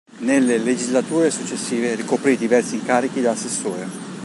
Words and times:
Nelle 0.21 0.57
legislature 0.57 1.29
successive 1.29 1.93
ricoprì 1.93 2.35
diversi 2.35 2.73
incarichi 2.73 3.21
da 3.21 3.33
assessore. 3.33 4.17